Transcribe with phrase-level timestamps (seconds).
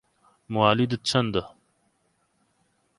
[0.53, 1.43] موالیدت چەندە؟